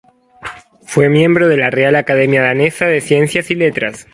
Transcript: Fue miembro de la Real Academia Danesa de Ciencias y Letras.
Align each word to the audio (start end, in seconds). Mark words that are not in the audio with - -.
Fue 0.81 1.09
miembro 1.09 1.47
de 1.47 1.57
la 1.57 1.69
Real 1.69 1.95
Academia 1.95 2.41
Danesa 2.41 2.87
de 2.87 3.01
Ciencias 3.01 3.51
y 3.51 3.53
Letras. 3.53 4.07